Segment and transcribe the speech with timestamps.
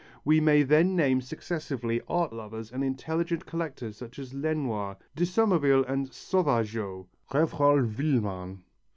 [0.25, 5.85] We may then name successively art lovers and intelligent collectors such as Lenoir, Du Sommerville
[5.87, 8.63] and Sauvageot, Revoil Willemin.